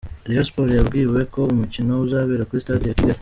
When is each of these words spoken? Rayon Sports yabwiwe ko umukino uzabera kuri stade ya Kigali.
Rayon 0.27 0.45
Sports 0.49 0.75
yabwiwe 0.77 1.19
ko 1.33 1.41
umukino 1.53 1.93
uzabera 2.05 2.47
kuri 2.47 2.63
stade 2.63 2.85
ya 2.87 2.97
Kigali. 2.97 3.09